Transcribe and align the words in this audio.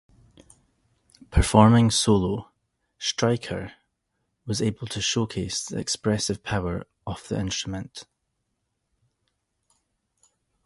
Performing 1.29 1.91
solo, 1.91 2.49
Streicher 2.99 3.73
was 4.47 4.59
able 4.59 4.87
to 4.87 4.99
showcase 4.99 5.63
the 5.63 5.77
expressive 5.77 6.41
power 6.41 6.87
of 7.05 7.27
the 7.27 7.39
instrument. 7.39 8.05